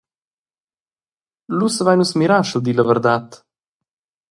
[1.57, 3.27] Lu savein nus mirar sch’el di la verdad!